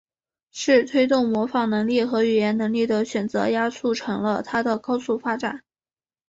[0.51, 5.61] 是推动模仿能力和语言能力的选择压促成了它的高速发展。